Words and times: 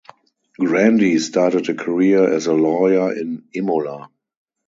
Grandi 0.59 1.19
started 1.19 1.69
a 1.69 1.75
career 1.75 2.27
as 2.33 2.47
a 2.47 2.53
lawyer 2.53 3.13
in 3.15 3.43
Imola. 3.53 4.09